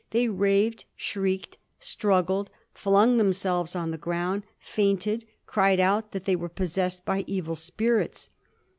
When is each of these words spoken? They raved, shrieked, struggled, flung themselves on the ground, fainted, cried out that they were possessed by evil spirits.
They 0.09 0.27
raved, 0.27 0.85
shrieked, 0.95 1.59
struggled, 1.79 2.49
flung 2.73 3.17
themselves 3.17 3.75
on 3.75 3.91
the 3.91 3.99
ground, 3.99 4.41
fainted, 4.57 5.25
cried 5.45 5.79
out 5.79 6.11
that 6.11 6.23
they 6.23 6.35
were 6.35 6.49
possessed 6.49 7.05
by 7.05 7.23
evil 7.27 7.53
spirits. 7.53 8.31